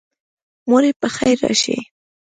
[0.69, 1.77] موري پخیر راشي